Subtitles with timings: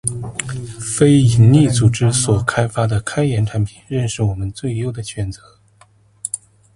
[0.79, 5.59] 非营利组织所开发的开源产品，仍是我们最优的选择